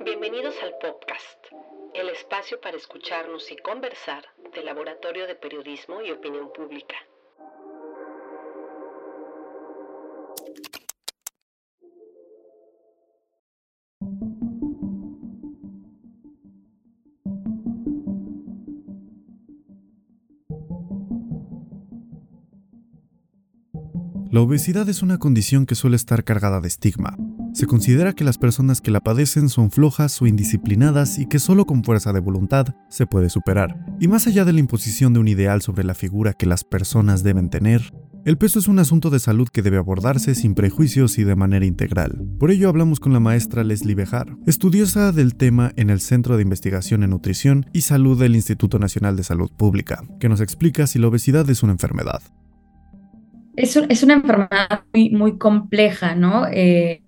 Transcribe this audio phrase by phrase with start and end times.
[0.00, 1.38] Bienvenidos al podcast,
[1.94, 6.96] el espacio para escucharnos y conversar del Laboratorio de Periodismo y Opinión Pública.
[24.32, 27.16] La obesidad es una condición que suele estar cargada de estigma.
[27.52, 31.66] Se considera que las personas que la padecen son flojas o indisciplinadas y que solo
[31.66, 33.76] con fuerza de voluntad se puede superar.
[34.00, 37.22] Y más allá de la imposición de un ideal sobre la figura que las personas
[37.22, 37.92] deben tener,
[38.24, 41.66] el peso es un asunto de salud que debe abordarse sin prejuicios y de manera
[41.66, 42.24] integral.
[42.38, 46.42] Por ello hablamos con la maestra Leslie Bejar, estudiosa del tema en el Centro de
[46.44, 50.98] Investigación en Nutrición y Salud del Instituto Nacional de Salud Pública, que nos explica si
[50.98, 52.22] la obesidad es una enfermedad.
[53.56, 56.46] Es, una enfermedad muy, compleja, ¿no?
[56.46, 57.02] Eh,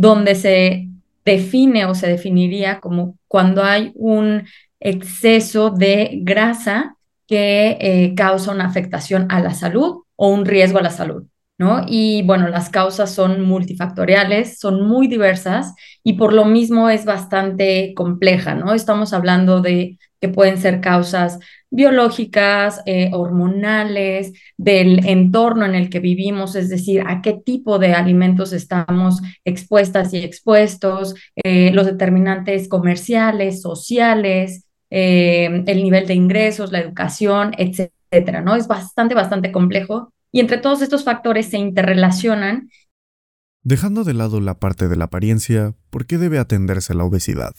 [0.00, 0.88] donde se
[1.26, 4.44] define o se definiría como cuando hay un
[4.80, 10.82] exceso de grasa que eh, causa una afectación a la salud o un riesgo a
[10.82, 11.24] la salud.
[11.60, 11.82] ¿No?
[11.86, 17.92] Y bueno, las causas son multifactoriales, son muy diversas y por lo mismo es bastante
[17.94, 18.72] compleja, ¿no?
[18.72, 21.38] Estamos hablando de que pueden ser causas
[21.70, 27.92] biológicas, eh, hormonales, del entorno en el que vivimos, es decir, a qué tipo de
[27.92, 31.14] alimentos estamos expuestas y expuestos,
[31.44, 38.56] eh, los determinantes comerciales, sociales, eh, el nivel de ingresos, la educación, etcétera, ¿no?
[38.56, 42.70] Es bastante, bastante complejo y entre todos estos factores se interrelacionan.
[43.62, 47.52] Dejando de lado la parte de la apariencia, ¿por qué debe atenderse la obesidad?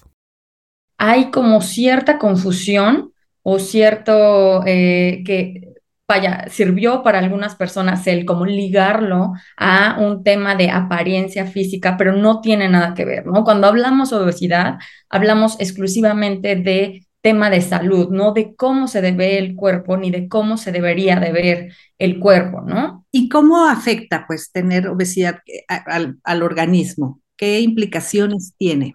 [0.98, 5.74] Hay como cierta confusión o cierto eh, que,
[6.08, 12.14] vaya, sirvió para algunas personas el como ligarlo a un tema de apariencia física, pero
[12.14, 13.44] no tiene nada que ver, ¿no?
[13.44, 19.38] Cuando hablamos de obesidad, hablamos exclusivamente de tema de salud, no de cómo se debe
[19.38, 23.06] el cuerpo ni de cómo se debería de ver el cuerpo, ¿no?
[23.12, 27.22] ¿Y cómo afecta pues tener obesidad eh, al, al organismo?
[27.38, 28.94] ¿Qué implicaciones tiene?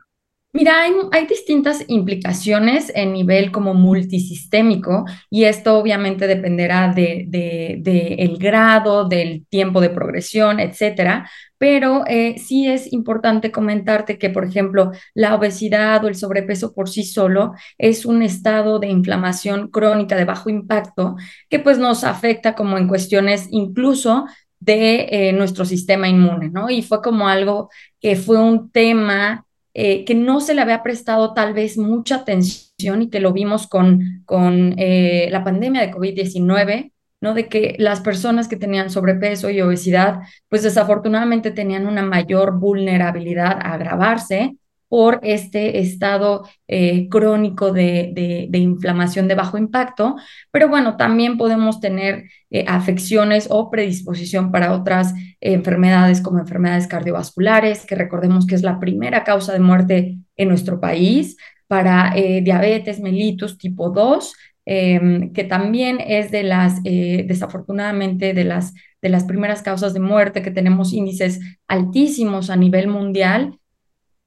[0.56, 9.06] Mira, hay, distintas implicaciones en nivel como multisistémico y esto obviamente dependerá del de, grado,
[9.06, 11.28] del tiempo de progresión, etcétera.
[11.58, 16.88] Pero eh, sí es importante comentarte que, por ejemplo, la obesidad o el sobrepeso por
[16.88, 21.16] sí solo es un estado de inflamación crónica de bajo impacto
[21.50, 24.24] que pues nos afecta como en cuestiones incluso
[24.58, 26.70] de eh, nuestro sistema inmune, ¿no?
[26.70, 27.68] Y fue como algo
[28.00, 29.45] que fue un tema
[29.78, 33.66] eh, que no se le había prestado tal vez mucha atención y que lo vimos
[33.66, 37.34] con, con eh, la pandemia de COVID-19, ¿no?
[37.34, 43.58] De que las personas que tenían sobrepeso y obesidad, pues desafortunadamente tenían una mayor vulnerabilidad
[43.60, 44.56] a agravarse
[44.88, 50.16] por este estado eh, crónico de, de, inflamación de bajo impacto,
[50.50, 57.84] pero bueno, también podemos tener eh, afecciones o predisposición para otras enfermedades como enfermedades cardiovasculares,
[57.84, 61.36] que recordemos que es la primera causa de muerte en nuestro país,
[61.66, 64.34] para eh, diabetes mellitus tipo 2,
[64.66, 70.42] em, que también es de las, desafortunadamente, de las, de las primeras causas de muerte,
[70.42, 73.58] que tenemos índices altísimos a nivel mundial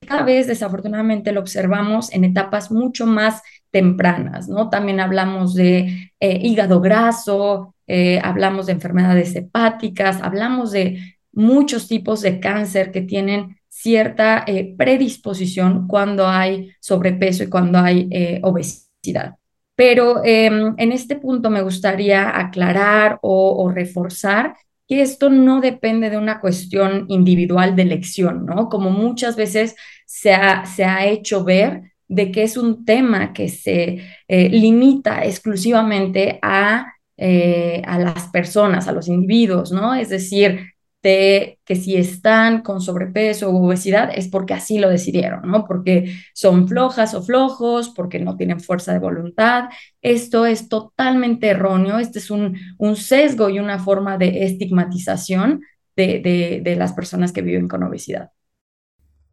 [0.05, 4.69] cada vez desafortunadamente lo observamos en etapas mucho más tempranas, ¿no?
[4.69, 12.21] También hablamos de eh, hígado graso, eh, hablamos de enfermedades hepáticas, hablamos de muchos tipos
[12.21, 18.09] de cáncer que tienen cierta eh, predisposición cuando hay sobrepeso y cuando hay
[18.41, 19.35] obesidad.
[19.75, 24.55] Pero em, en este punto me gustaría aclarar o reforzar
[24.89, 28.69] que esto no depende de una cuestión individual de elección, ¿no?
[28.69, 29.75] Como muchas veces
[30.07, 35.23] se ha, se ha hecho ver de que es un tema que se eh, limita
[35.25, 39.93] exclusivamente a, eh, a las personas, a los individuos, ¿no?
[39.93, 45.49] Es decir, de que si están con sobrepeso o obesidad es porque así lo decidieron,
[45.49, 45.65] ¿no?
[45.65, 49.69] Porque son flojas o flojos, porque no tienen fuerza de voluntad.
[50.01, 55.61] Esto es totalmente erróneo, este es un, un sesgo y una forma de estigmatización
[55.95, 58.31] de, de, de las personas que viven con obesidad.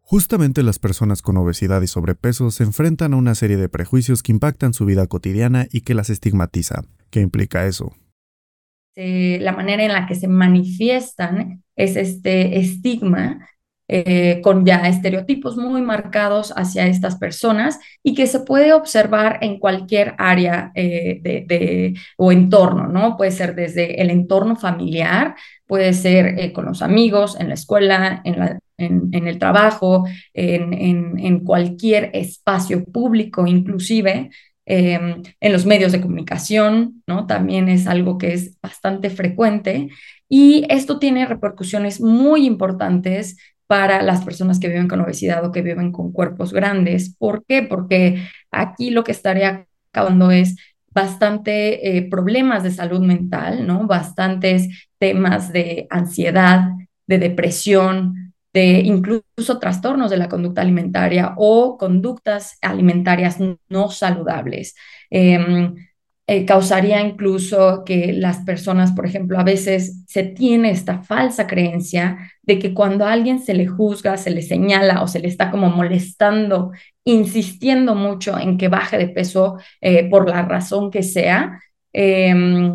[0.02, 4.30] Justamente las personas con obesidad y sobrepeso se enfrentan a una serie de prejuicios que
[4.30, 6.82] impactan su vida cotidiana y que las estigmatiza.
[7.10, 7.92] ¿Qué implica eso?
[8.96, 13.46] La manera en la que se manifiestan es este estigma
[13.88, 19.60] eh, con ya estereotipos muy marcados hacia estas personas y que se puede observar en
[19.60, 23.16] cualquier área eh, de, o entorno, ¿no?
[23.16, 25.36] Puede ser desde el entorno familiar,
[25.68, 30.04] puede ser eh, con los amigos, en la escuela, en, la, en, el trabajo,
[30.34, 34.30] en, en, cualquier espacio público, inclusive.
[34.68, 37.28] Em, en los medios de comunicación, ¿no?
[37.28, 39.90] También es algo que es bastante frecuente
[40.28, 43.36] y esto tiene repercusiones muy importantes
[43.68, 47.14] para las personas que viven con obesidad o que viven con cuerpos grandes.
[47.16, 47.62] ¿Por qué?
[47.62, 50.56] Porque aquí lo que estaría acabando es
[50.90, 53.86] bastante eh, problemas de salud mental, ¿no?
[53.86, 56.70] Bastantes temas de ansiedad,
[57.06, 58.25] de depresión,
[58.56, 63.36] de incluso trastornos de la conducta alimentaria o conductas alimentarias
[63.68, 64.74] no saludables.
[65.10, 65.74] Em,
[66.26, 72.32] eh, causaría incluso que las personas, por ejemplo, a veces se tiene esta falsa creencia
[72.42, 75.50] de que cuando a alguien se le juzga, se le señala o se le está
[75.50, 76.72] como molestando,
[77.04, 81.60] insistiendo mucho en que baje de peso eh, por la razón que sea,
[81.92, 82.72] em,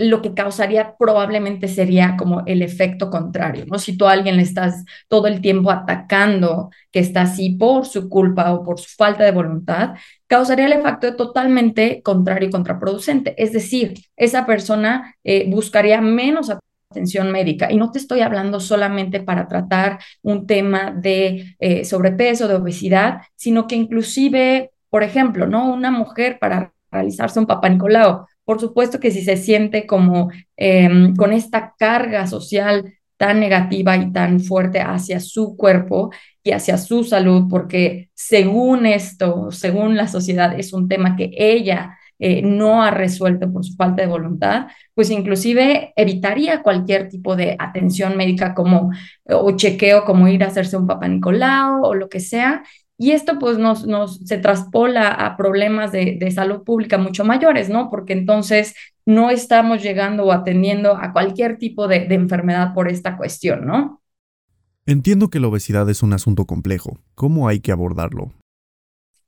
[0.00, 3.78] lo que causaría probablemente sería como el efecto contrario, ¿no?
[3.78, 8.08] Si tú a alguien le estás todo el tiempo atacando que está así por su
[8.08, 9.90] culpa o por su falta de voluntad,
[10.26, 13.34] causaría el efecto totalmente contrario y contraproducente.
[13.36, 16.50] Es decir, esa persona eh, buscaría menos
[16.90, 17.70] atención médica.
[17.70, 23.20] Y no te estoy hablando solamente para tratar un tema de eh, sobrepeso, de obesidad,
[23.36, 25.70] sino que inclusive, por ejemplo, ¿no?
[25.70, 31.14] Una mujer para realizarse un papá Nicolau por supuesto que si se siente como em,
[31.16, 36.10] con esta carga social tan negativa y tan fuerte hacia su cuerpo
[36.42, 41.98] y hacia su salud, porque según esto, según la sociedad, es un tema que ella
[42.18, 47.56] eh, no ha resuelto por su falta de voluntad, pues inclusive evitaría cualquier tipo de
[47.58, 48.90] atención médica como
[49.24, 52.62] o chequeo como ir a hacerse un papá Nicolau o lo que sea,
[53.02, 57.70] y esto pues nos, nos se traspola a problemas de, de, salud pública mucho mayores,
[57.70, 57.88] ¿no?
[57.88, 58.74] Porque entonces
[59.06, 64.02] no estamos llegando o atendiendo a cualquier tipo de, de enfermedad por esta cuestión, ¿no?
[64.84, 66.98] Entiendo que la obesidad es un asunto complejo.
[67.14, 68.34] ¿Cómo hay que abordarlo?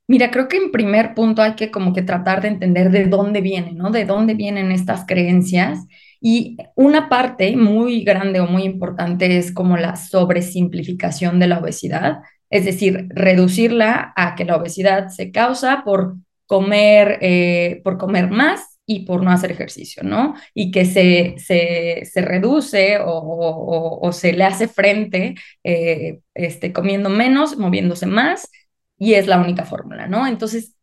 [0.07, 3.41] Mira, creo que en primer punto hay que como que tratar de entender de dónde
[3.41, 3.89] viene, ¿no?
[3.89, 5.79] De dónde vienen estas creencias.
[6.21, 12.19] Y una parte muy grande o muy importante es como la sobresimplificación de la obesidad
[12.53, 18.79] es decir, reducirla a que la obesidad se causa por comer, eh, por comer más
[18.85, 20.35] y por no hacer ejercicio, ¿no?
[20.53, 25.33] Y que se, se, se reduce o, se le hace frente
[25.63, 28.51] eh, este, comiendo menos, moviéndose más,
[28.99, 30.27] y es la única fórmula, ¿no?
[30.27, 30.75] Entonces,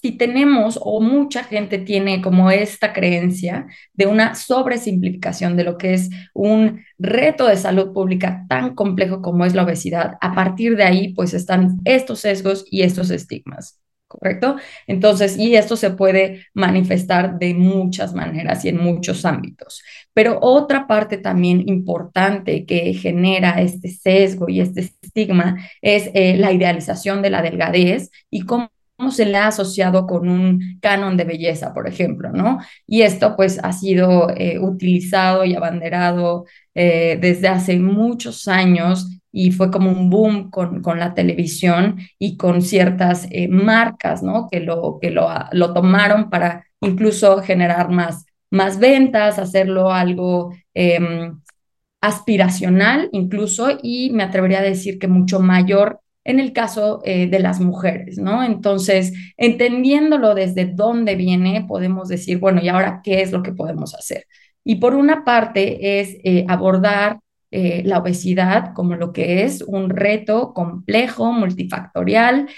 [0.00, 5.94] si tenemos o mucha gente tiene como esta creencia de una sobresimplificación de lo que
[5.94, 10.84] es un reto de salud pública tan complejo como es la obesidad, a partir de
[10.84, 13.80] ahí pues están estos sesgos y estos estigmas.
[14.08, 14.54] ¿Correcto?
[14.86, 19.82] Entonces, y esto se puede manifestar de muchas maneras y en muchos ámbitos.
[20.14, 26.52] Pero otra parte también importante que genera este sesgo y este estigma es eh, la
[26.52, 28.70] idealización de la delgadez y cómo
[29.10, 32.58] se le ha asociado con un canon de belleza, por ejemplo, ¿no?
[32.86, 39.52] Y esto pues ha sido eh, utilizado y abanderado eh, desde hace muchos años y
[39.52, 44.48] fue como un boom con, con la televisión y con ciertas eh, marcas, ¿no?
[44.50, 51.38] Que, lo, que lo, lo tomaron para incluso generar más, más ventas, hacerlo algo em,
[52.00, 57.38] aspiracional incluso y me atrevería a decir que mucho mayor en el caso eh, de
[57.38, 58.42] las mujeres, ¿no?
[58.42, 63.94] Entonces, entendiéndolo desde dónde viene, podemos decir, bueno, ¿y ahora qué es lo que podemos
[63.94, 64.26] hacer?
[64.64, 67.20] Y por una parte es eh, abordar
[67.52, 72.48] eh, la obesidad como lo que es un reto complejo, multifactorial,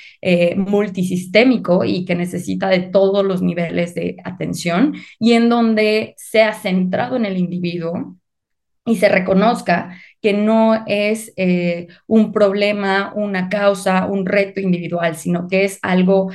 [0.56, 7.16] multisistémico y que necesita de todos los niveles de atención y en donde sea centrado
[7.16, 8.16] en el individuo
[8.88, 15.46] y se reconozca que no es eh, un problema, una causa, un reto individual, sino
[15.46, 16.30] que es algo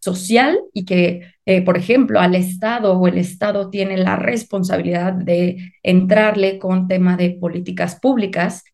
[0.00, 5.72] social y que, eh, por ejemplo, al Estado o el Estado tiene la responsabilidad de
[5.82, 8.64] entrarle con tema de políticas públicas,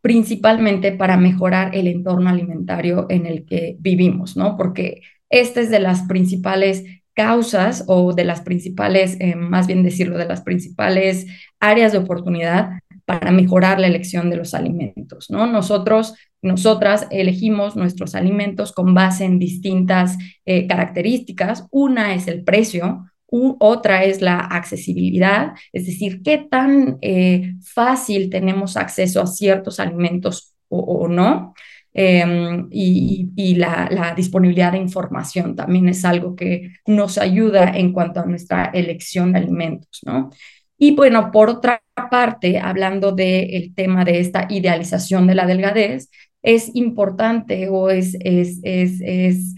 [0.00, 4.56] principalmente para mejorar el entorno alimentario en el que vivimos, ¿no?
[4.56, 6.84] Porque esta es de las principales
[7.18, 11.26] causas o de las principales, eh, más bien decirlo, de las principales
[11.58, 15.48] áreas de oportunidad para mejorar la elección de los alimentos, ¿no?
[15.48, 21.66] Nosotros, nosotras elegimos nuestros alimentos con base en distintas eh, características.
[21.72, 28.76] Una es el precio, otra es la accesibilidad, es decir, qué tan eh, fácil tenemos
[28.76, 31.54] acceso a ciertos alimentos o, no.
[32.00, 38.20] Em, y, la, la, disponibilidad de información también es algo que nos ayuda en cuanto
[38.20, 40.30] a nuestra elección de alimentos, ¿no?
[40.78, 46.08] Y bueno, por otra parte, hablando del tema de esta idealización de la delgadez,
[46.40, 49.54] es importante o es, es, es, es,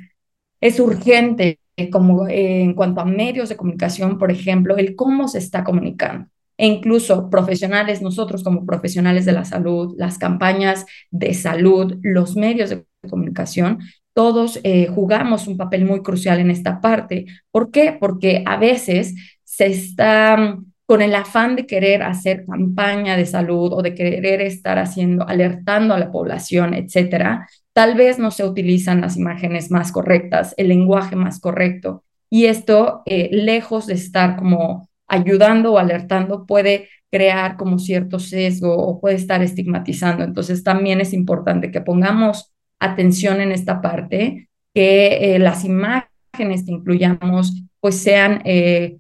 [0.62, 1.58] es urgente
[1.92, 6.30] como en cuanto a medios de comunicación, por ejemplo, el cómo se está comunicando.
[6.60, 12.68] E incluso profesionales, nosotros como profesionales de la salud, las campañas de salud, los medios
[12.68, 13.78] de comunicación,
[14.12, 17.24] todos eh, jugamos un papel muy crucial en esta parte.
[17.50, 17.96] ¿Por qué?
[17.98, 23.80] Porque a veces se está con el afán de querer hacer campaña de salud o
[23.80, 29.16] de querer estar haciendo, alertando a la población, etcétera, tal vez no se utilizan las
[29.16, 32.04] imágenes más correctas, el lenguaje más correcto.
[32.28, 38.74] Y esto, eh, lejos de estar como ayudando o alertando, puede crear como cierto sesgo
[38.74, 40.24] o puede estar estigmatizando.
[40.24, 46.72] Entonces, también es importante que pongamos atención en esta parte, que eh, las imágenes que
[46.72, 48.98] incluyamos pues sean eh,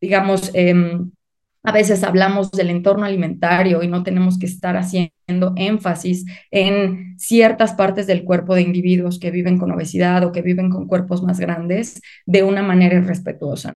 [0.00, 1.10] digamos, em,
[1.62, 7.74] a veces hablamos del entorno alimentario y no tenemos que estar haciendo énfasis en ciertas
[7.74, 11.38] partes del cuerpo de individuos que viven con obesidad o que viven con cuerpos más
[11.38, 13.74] grandes de una manera irrespetuosa.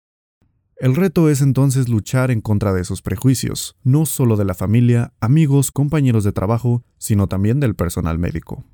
[0.81, 5.13] El reto es entonces luchar en contra de esos prejuicios, no solo de la familia,
[5.19, 8.65] amigos, compañeros de trabajo, sino también del personal médico.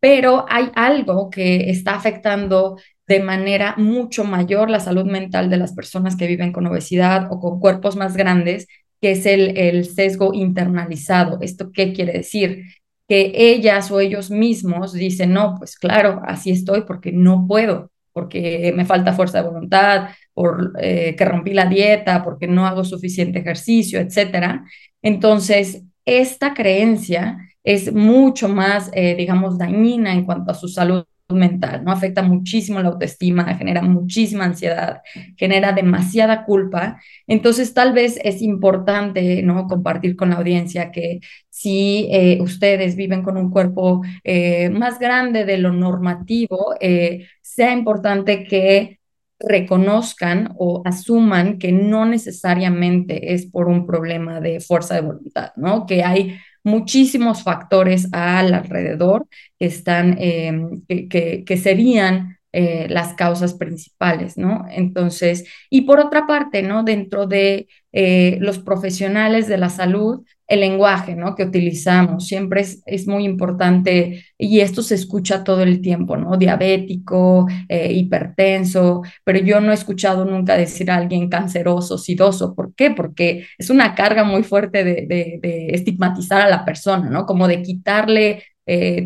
[0.00, 5.74] Pero hay algo que está afectando de manera mucho mayor la salud mental de las
[5.74, 8.66] personas que viven con obesidad o con cuerpos más grandes,
[9.00, 11.38] que es el, el sesgo internalizado.
[11.40, 12.64] ¿Esto qué quiere decir?
[13.06, 18.72] Que ellas o ellos mismos dicen, no, pues claro, así estoy porque no puedo, porque
[18.74, 23.38] me falta fuerza de voluntad, por eh, que rompí la dieta, porque no hago suficiente
[23.38, 24.66] ejercicio, etcétera.
[25.00, 31.82] Entonces, esta creencia es mucho más, eh, digamos, dañina en cuanto a su salud mental,
[31.84, 31.90] ¿no?
[31.90, 35.00] Afecta muchísimo la autoestima, genera muchísima ansiedad,
[35.36, 37.00] genera demasiada culpa.
[37.26, 39.66] Entonces, tal vez es importante, ¿no?
[39.66, 45.44] Compartir con la audiencia que si eh, ustedes viven con un cuerpo eh, más grande
[45.44, 48.95] de lo normativo, eh, sea importante que
[49.38, 55.86] reconozcan o asuman que no necesariamente es por un problema de fuerza de voluntad, ¿no?
[55.86, 59.26] Que hay muchísimos factores al alrededor
[59.58, 64.64] que están, em, que, que, serían eh, las causas principales, ¿no?
[64.70, 66.84] Entonces, y por otra parte, ¿no?
[66.84, 71.34] Dentro de eh, los profesionales de la salud, el lenguaje ¿no?
[71.34, 72.26] que utilizamos.
[72.26, 76.36] Siempre es, es, muy importante y esto se escucha todo el tiempo, ¿no?
[76.36, 82.54] Diabético, eh, hipertenso, pero yo no he escuchado nunca decir a alguien canceroso, sidoso.
[82.54, 82.90] ¿Por qué?
[82.90, 85.06] Porque es una carga muy fuerte de,
[85.42, 87.26] de, estigmatizar a la persona, ¿no?
[87.26, 88.44] Como de quitarle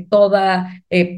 [0.09, 1.15] toda eh,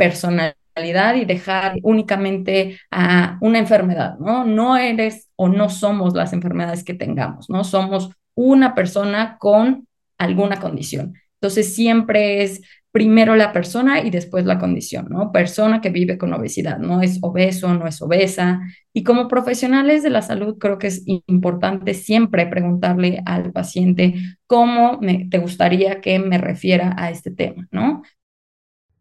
[0.77, 4.45] y dejar únicamente a una enfermedad, ¿no?
[4.45, 7.65] No eres o no somos las enfermedades que tengamos, ¿no?
[7.65, 9.87] Somos una persona con
[10.19, 11.15] alguna condición.
[11.41, 12.63] Entonces siempre es
[12.93, 15.33] primero la persona y después la condición, ¿no?
[15.33, 18.61] Persona que vive con obesidad, no es obeso, no es obesa.
[18.93, 24.15] Y como profesionales de la salud creo que es importante siempre preguntarle al paciente
[24.47, 25.01] cómo
[25.31, 28.03] te gustaría que me refiera a este tema, ¿no?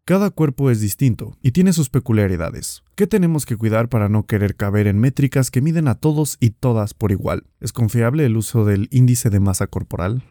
[0.04, 2.84] Cada cuerpo es distinto y tiene sus peculiaridades.
[2.96, 6.50] ¿Qué tenemos que cuidar para no querer caber en métricas que miden a todos y
[6.50, 7.44] todas por igual?
[7.60, 10.24] ¿Es confiable el uso del índice de masa corporal?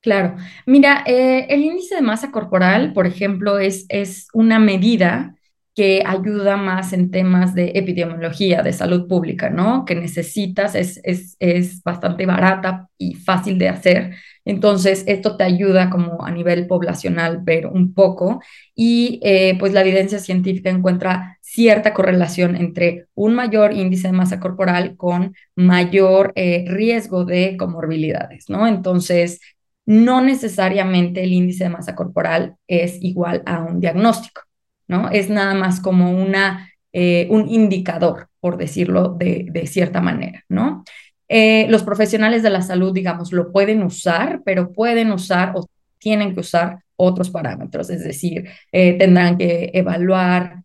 [0.00, 0.36] Claro.
[0.66, 5.34] Mira, eh, el índice de masa corporal, por ejemplo, es, es una medida
[5.74, 9.84] que ayuda más en temas de epidemiología, de salud pública, ¿no?
[9.84, 14.14] Que necesitas, es, es, es bastante barata y fácil de hacer.
[14.44, 18.42] Entonces, esto te ayuda como a nivel poblacional ver un poco
[18.74, 24.40] y eh, pues la evidencia científica encuentra cierta correlación entre un mayor índice de masa
[24.40, 28.66] corporal con mayor eh, riesgo de comorbilidades, ¿no?
[28.66, 29.40] Entonces,
[29.86, 34.42] no necesariamente el índice de masa corporal es igual a un diagnóstico,
[34.90, 35.08] ¿no?
[35.08, 40.82] Es nada más como una, eh, un indicador, por decirlo de, cierta manera, ¿no?
[41.28, 45.68] Eh, los profesionales de la salud, digamos, lo pueden usar, pero pueden usar o
[45.98, 50.62] tienen que usar otros parámetros, es decir, eh, tendrán que evaluar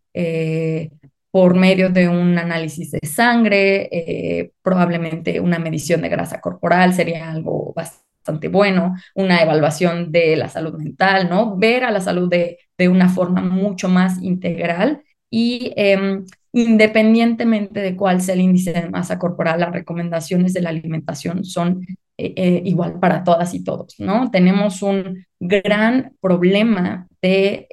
[1.30, 7.74] por medio de un análisis de sangre, probablemente una medición de grasa corporal sería algo
[7.76, 11.56] bastante bastante bueno, una evaluación de la salud mental, ¿no?
[11.58, 17.96] Ver a la salud de, de una forma mucho más integral y em, independientemente de
[17.96, 21.86] cuál sea el índice de masa corporal, las recomendaciones de la alimentación son
[22.18, 24.32] igual para todas y todos, ¿no?
[24.32, 27.68] Tenemos un gran problema de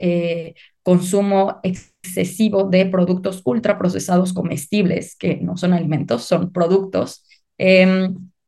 [0.82, 7.25] consumo excesivo de productos ultraprocesados comestibles, que no son alimentos, son productos.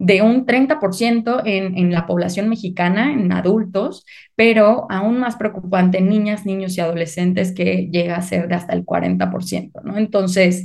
[0.04, 6.08] De un 30% en, en la población mexicana, en adultos, pero aún más preocupante en
[6.08, 9.96] niñas, niños y adolescentes, que llega a ser de hasta el 40%, ¿no?
[9.96, 10.64] Entonces,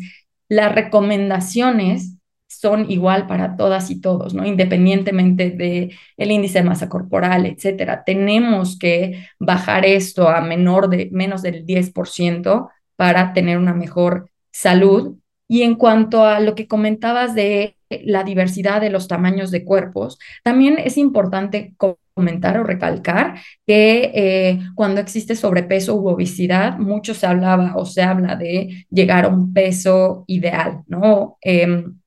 [0.50, 2.20] las recomendaciones
[2.50, 4.46] son igual para todas y todos, ¿no?
[4.46, 8.04] Independientemente de índice de masa corporal, etcétera.
[8.04, 15.16] Tenemos que bajar esto a menor de menos del 10% para tener una mejor salud.
[15.48, 20.20] Y en cuanto a lo que comentabas de la diversidad de los tamaños de cuerpos,
[20.44, 21.74] también es importante
[22.14, 28.02] comentar o recalcar que eh, cuando existe sobrepeso u obesidad, mucho se hablaba o se
[28.02, 31.38] habla de llegar a un peso ideal, ¿no?
[31.42, 32.00] Em,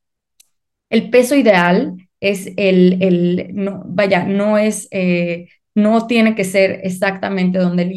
[0.90, 6.80] el peso ideal es el, el no, vaya, no es, eh, no tiene que ser
[6.84, 7.92] exactamente donde el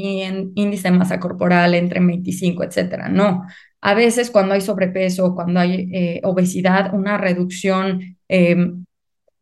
[0.56, 3.44] índice de masa corporal entre 25, etcétera, no.
[3.86, 8.84] A veces cuando hay sobrepeso, cuando hay eh, obesidad, una reducción em,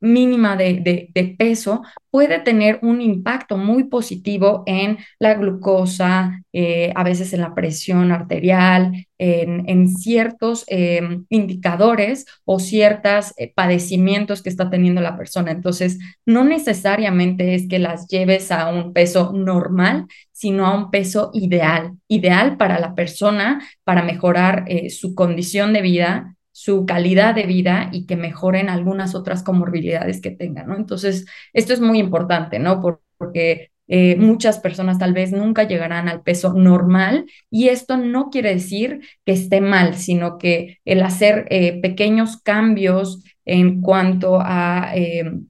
[0.04, 1.82] mínima de, de, peso
[2.12, 8.12] puede tener un impacto muy positivo en la glucosa, eh, a veces en la presión
[8.12, 15.52] arterial, en, en ciertos em, indicadores o ciertos eh, padecimientos que está teniendo la persona.
[15.52, 21.32] Entonces, no necesariamente es que las lleves a un peso normal, sino a un peso
[21.34, 27.44] ideal, ideal para la persona, para mejorar eh, su condición de vida, su calidad de
[27.44, 30.78] vida y que mejoren algunas otras comorbilidades que tengan, ¿no?
[30.78, 32.80] Entonces, esto es muy importante, ¿no?
[33.18, 38.54] Porque eh, muchas personas tal vez nunca llegarán al peso normal y esto no quiere
[38.54, 45.48] decir que esté mal, sino que el hacer eh, pequeños cambios en cuanto a, em,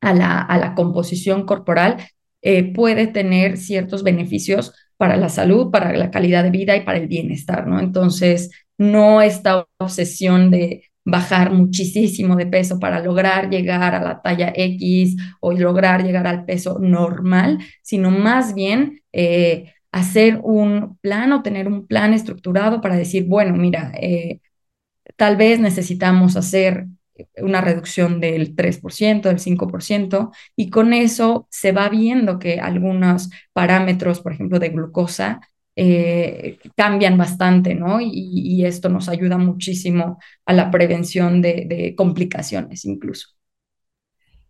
[0.00, 1.98] a, la, a, la, composición corporal
[2.42, 6.98] eh, puede tener ciertos beneficios para la salud, para la calidad de vida y para
[6.98, 7.80] el bienestar, ¿no?
[7.80, 14.52] Entonces, no esta obsesión de bajar muchísimo de peso para lograr llegar a la talla
[14.56, 21.42] X o lograr llegar al peso normal, sino más bien eh, hacer un plan o
[21.42, 24.40] tener un plan estructurado para decir, bueno, mira, eh,
[25.16, 26.86] tal vez necesitamos hacer
[27.36, 34.20] una reducción del 3%, del 5%, y con eso se va viendo que algunos parámetros,
[34.20, 35.40] por ejemplo, de glucosa,
[35.76, 38.00] eh, cambian bastante, ¿no?
[38.00, 43.28] Y, esto nos ayuda muchísimo a la prevención de, de complicaciones incluso.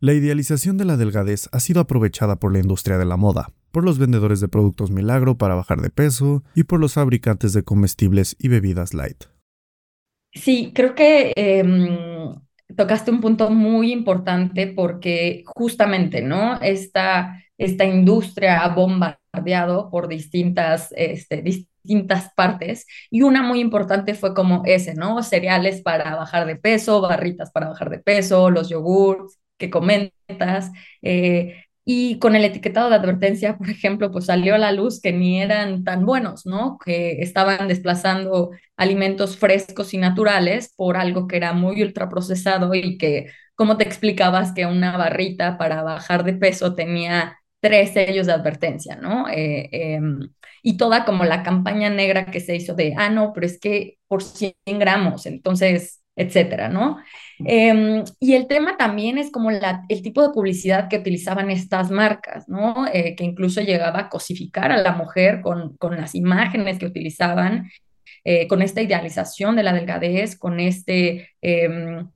[0.00, 3.84] La idealización de la delgadez ha sido aprovechada por la industria de la moda, por
[3.84, 8.34] los vendedores de productos milagro para bajar de peso y por los fabricantes de comestibles
[8.38, 9.24] y bebidas light.
[10.32, 11.64] Sí, creo que eh,
[12.76, 16.60] tocaste un punto muy importante porque justamente, ¿no?
[16.60, 18.68] Esta, esta industria ha
[19.32, 25.22] bombardeado por distintas, este, distintas partes y una muy importante fue como ese, ¿no?
[25.22, 31.64] Cereales para bajar de peso, barritas para bajar de peso, los yogurts que comentas, eh,
[31.84, 35.40] y con el etiquetado de advertencia, por ejemplo, pues salió a la luz que ni
[35.42, 36.78] eran tan buenos, ¿no?
[36.84, 43.30] Que estaban desplazando alimentos frescos y naturales por algo que era muy ultraprocesado y que,
[43.54, 48.96] como te explicabas, que una barrita para bajar de peso tenía tres sellos de advertencia,
[48.96, 49.28] ¿no?
[49.28, 50.30] Eh, em,
[50.62, 53.98] y toda como la campaña negra que se hizo de, ah, no, pero es que
[54.08, 56.98] por 100 gramos, entonces, etcétera, ¿no?
[57.38, 62.48] Em, y el tema también es como el tipo de publicidad que utilizaban estas marcas,
[62.48, 62.86] ¿no?
[62.92, 67.70] Eh, que incluso llegaba a cosificar a la mujer con, con las imágenes que utilizaban,
[68.24, 72.08] eh, con esta idealización de la delgadez, con este em,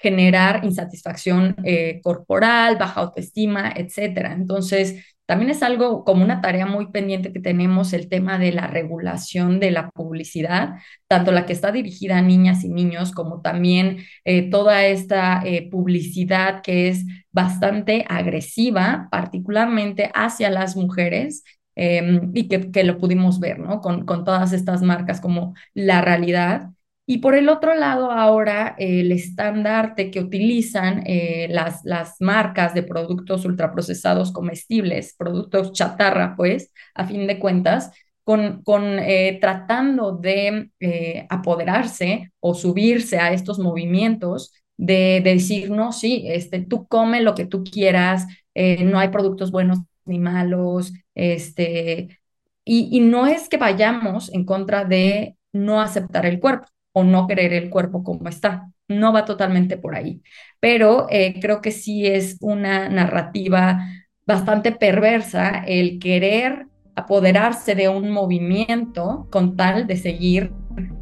[0.00, 4.32] generar insatisfacción eh, corporal, baja autoestima, etcétera.
[4.32, 8.66] Entonces, también es algo como una tarea muy pendiente que tenemos el tema de la
[8.66, 10.70] regulación de la publicidad,
[11.06, 15.70] tanto la que está dirigida a niñas y niños como también eh, toda esta eh,
[15.70, 21.44] publicidad que es bastante agresiva, particularmente hacia las mujeres.
[21.76, 23.80] Em, y que, que, lo pudimos ver, ¿no?
[23.80, 26.70] Con, con todas estas marcas como la realidad.
[27.10, 32.84] Y por el otro lado, ahora el estandarte que utilizan eh, las, las marcas de
[32.84, 37.90] productos ultraprocesados comestibles, productos chatarra, pues, a fin de cuentas,
[38.22, 45.90] con, con eh, tratando de eh, apoderarse o subirse a estos movimientos de, decir, no,
[45.90, 52.20] sí, este, tú come lo que tú quieras, no hay productos buenos ni malos, este,
[52.64, 57.26] y, y no es que vayamos en contra de no aceptar el cuerpo o no
[57.26, 58.70] querer el cuerpo como está.
[58.88, 60.22] No va totalmente por ahí.
[60.60, 63.86] pero eh, creo que sí es una narrativa
[64.26, 70.52] bastante perversa el querer apoderarse de un movimiento con tal de seguir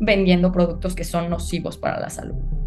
[0.00, 2.57] vendiendo productos que son nocivos para la salud.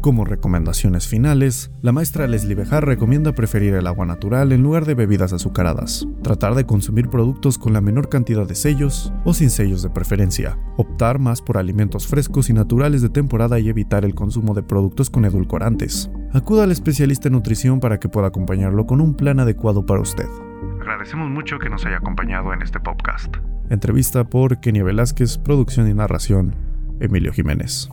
[0.00, 4.94] Como recomendaciones finales, la maestra Leslie Bejar recomienda preferir el agua natural en lugar de
[4.94, 9.82] bebidas azucaradas, tratar de consumir productos con la menor cantidad de sellos o sin sellos
[9.82, 14.54] de preferencia, optar más por alimentos frescos y naturales de temporada y evitar el consumo
[14.54, 16.08] de productos con edulcorantes.
[16.32, 20.28] Acuda al especialista en nutrición para que pueda acompañarlo con un plan adecuado para usted.
[20.80, 23.34] Agradecemos mucho que nos haya acompañado en este podcast.
[23.68, 26.54] Entrevista por Kenia Velázquez, producción y narración,
[27.00, 27.90] Emilio Jiménez.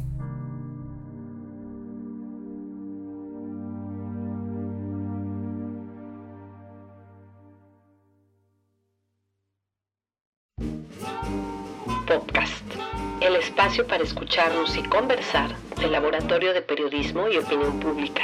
[13.88, 18.24] Para escucharnos y conversar del Laboratorio de Periodismo y Opinión Pública.